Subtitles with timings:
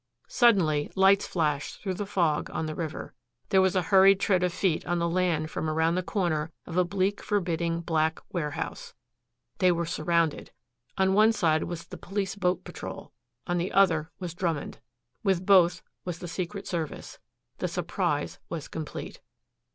[0.27, 3.13] Suddenly lights flashed through the fog on the river.
[3.49, 6.75] There was a hurried tread of feet on the land from around the corner of
[6.75, 8.95] a bleak, forbidding black warehouse.
[9.59, 10.49] They were surrounded.
[10.97, 13.11] On one side was the police boat Patrol.
[13.45, 14.79] On the other was Drummond.
[15.23, 17.19] With both was the Secret Service.
[17.59, 19.21] The surprise was complete.